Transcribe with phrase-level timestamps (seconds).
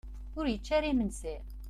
[0.39, 1.35] Ur yečči ara imensi?